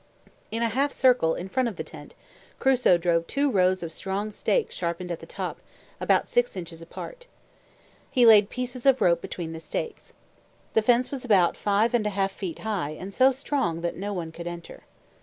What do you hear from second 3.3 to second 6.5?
rows of strong stakes sharpened at the top, about